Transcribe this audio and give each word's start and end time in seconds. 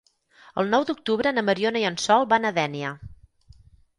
El 0.61 0.69
nou 0.71 0.85
d'octubre 0.89 1.33
na 1.37 1.43
Mariona 1.51 1.83
i 1.83 1.85
en 1.89 1.99
Sol 2.05 2.27
van 2.33 2.49
a 2.49 2.53
Dénia. 2.57 2.95